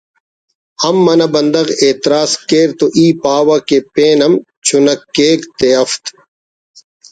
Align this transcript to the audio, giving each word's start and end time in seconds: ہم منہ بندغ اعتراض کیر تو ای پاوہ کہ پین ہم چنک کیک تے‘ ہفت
ہم 0.83 0.95
منہ 1.05 1.27
بندغ 1.35 1.65
اعتراض 1.83 2.31
کیر 2.49 2.69
تو 2.79 2.85
ای 2.97 3.05
پاوہ 3.23 3.57
کہ 3.67 3.77
پین 3.93 4.17
ہم 4.25 4.33
چنک 4.67 4.99
کیک 5.15 5.39
تے‘ 5.59 5.69
ہفت 5.79 6.03